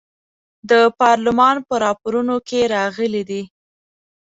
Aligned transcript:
د 0.69 0.71
پارلمان 0.99 1.55
په 1.67 1.73
راپورونو 1.85 2.35
کې 2.47 2.59
راغلي 2.75 3.23
دي. 3.29 3.41